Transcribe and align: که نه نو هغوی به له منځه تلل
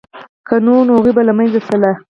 که 0.47 0.55
نه 0.65 0.73
نو 0.87 0.93
هغوی 0.97 1.11
به 1.15 1.21
له 1.27 1.33
منځه 1.37 1.59
تلل 1.67 1.95